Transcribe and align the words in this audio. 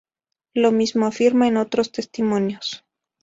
Lo 0.55 0.71
mismo 0.71 1.05
afirma 1.05 1.47
en 1.47 1.57
otros 1.57 1.91
testimonios. 1.91 2.83